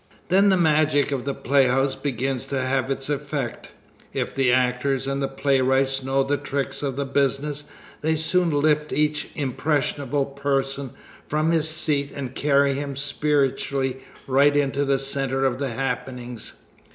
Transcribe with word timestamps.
Then 0.29 0.49
the 0.49 0.57
magic 0.57 1.11
of 1.11 1.25
the 1.25 1.35
playhouse 1.35 1.95
begins 1.95 2.45
to 2.45 2.59
have 2.59 2.89
its 2.89 3.07
effect. 3.07 3.69
If 4.13 4.33
the 4.33 4.51
actors 4.51 5.05
and 5.05 5.21
the 5.21 5.27
playwrights 5.27 6.01
know 6.01 6.23
the 6.23 6.37
tricks 6.37 6.81
of 6.81 6.95
the 6.95 7.05
business, 7.05 7.65
they 8.01 8.15
soon 8.15 8.49
lift 8.49 8.91
each 8.91 9.29
impressionable 9.35 10.25
person 10.25 10.89
from 11.27 11.51
his 11.51 11.69
seat 11.69 12.11
and 12.15 12.33
carry 12.33 12.73
him 12.73 12.95
spiritually 12.95 13.99
right 14.25 14.57
into 14.57 14.85
the 14.85 14.97
center 14.97 15.45
of 15.45 15.59
the 15.59 15.69
happenings. 15.69 16.53